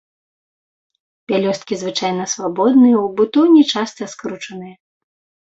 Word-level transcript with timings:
Пялёсткі 1.31 1.73
звычайна 1.81 2.25
свабодныя, 2.33 2.97
у 3.05 3.13
бутоне 3.21 3.61
часта 3.75 4.11
скручаныя. 4.17 4.75